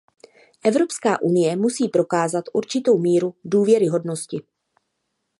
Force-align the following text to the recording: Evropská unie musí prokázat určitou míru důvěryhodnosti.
Evropská 0.63 1.21
unie 1.21 1.55
musí 1.55 1.87
prokázat 1.89 2.45
určitou 2.53 2.97
míru 2.97 3.35
důvěryhodnosti. 3.45 4.41